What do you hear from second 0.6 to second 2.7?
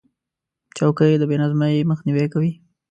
چوکۍ د بې نظمۍ مخنیوی کوي.